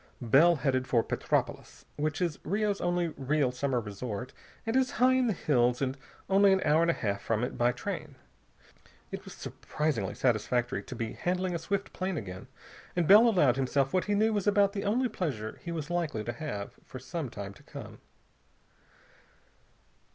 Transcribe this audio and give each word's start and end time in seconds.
Bell 0.23 0.55
headed 0.55 0.87
for 0.87 1.03
Petropolis, 1.03 1.85
which 1.95 2.21
is 2.23 2.39
Rio's 2.43 2.81
only 2.81 3.09
real 3.09 3.51
summer 3.51 3.79
resort 3.79 4.33
and 4.65 4.75
is 4.75 4.93
high 4.93 5.13
in 5.13 5.27
the 5.27 5.31
hills 5.33 5.79
and 5.79 5.95
only 6.27 6.51
an 6.51 6.59
hour 6.65 6.81
and 6.81 6.89
a 6.89 6.93
half 6.95 7.21
from 7.21 7.43
it 7.43 7.55
by 7.55 7.71
train. 7.71 8.15
It 9.11 9.23
was 9.25 9.35
surprisingly 9.35 10.15
satisfactory 10.15 10.81
to 10.81 10.95
be 10.95 11.13
handling 11.13 11.53
a 11.53 11.59
swift 11.59 11.93
plane 11.93 12.17
again, 12.17 12.47
and 12.95 13.07
Bell 13.07 13.27
allowed 13.29 13.57
himself 13.57 13.93
what 13.93 14.05
he 14.05 14.15
knew 14.15 14.33
was 14.33 14.47
about 14.47 14.73
the 14.73 14.85
only 14.85 15.07
pleasure 15.07 15.59
he 15.63 15.71
was 15.71 15.91
likely 15.91 16.23
to 16.23 16.33
have 16.33 16.73
for 16.83 16.97
some 16.97 17.29
time 17.29 17.53
to 17.53 17.61
come. 17.61 17.99